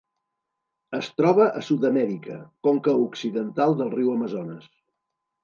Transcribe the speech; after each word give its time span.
Es 0.99 1.09
troba 1.21 1.45
a 1.59 1.61
Sud-amèrica: 1.67 2.39
conca 2.69 2.97
occidental 3.05 3.79
del 3.83 3.95
riu 3.99 4.11
Amazones. 4.17 4.69